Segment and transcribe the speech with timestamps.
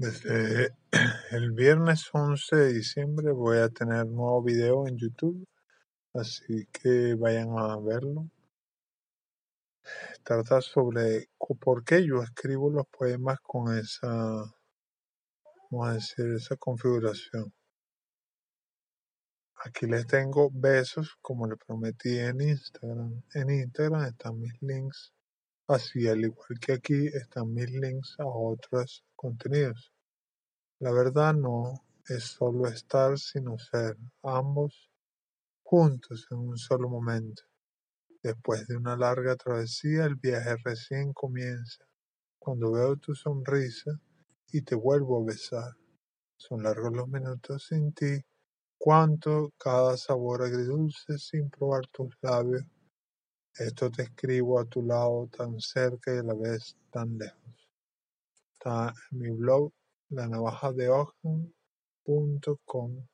[0.00, 0.76] Desde
[1.32, 5.44] el viernes 11 de diciembre voy a tener nuevo video en YouTube,
[6.14, 8.30] así que vayan a verlo.
[10.22, 11.30] Trata sobre
[11.60, 14.08] por qué yo escribo los poemas con esa,
[15.68, 17.52] vamos a decir, esa configuración.
[19.64, 23.20] Aquí les tengo besos, como les prometí en Instagram.
[23.34, 25.12] En Instagram están mis links
[25.66, 29.92] Así, al igual que aquí, están mis links a otros contenidos.
[30.78, 34.90] La verdad no es solo estar, sino ser ambos
[35.64, 37.42] juntos en un solo momento.
[38.22, 41.84] Después de una larga travesía, el viaje recién comienza.
[42.38, 43.90] Cuando veo tu sonrisa
[44.52, 45.72] y te vuelvo a besar.
[46.36, 48.22] Son largos los minutos sin ti.
[48.78, 52.64] Cuánto cada sabor agridulce sin probar tus labios
[53.58, 57.57] esto te escribo a tu lado tan cerca y a la vez tan lejos.
[58.58, 59.72] Está en mi blog
[60.10, 63.06] la navaja de Ojan.com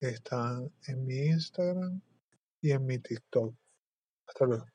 [0.00, 2.00] están en mi Instagram
[2.60, 3.54] y en mi TikTok.
[4.26, 4.66] Hasta luego.